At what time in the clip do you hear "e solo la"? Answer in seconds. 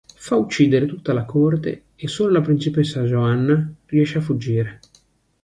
1.95-2.41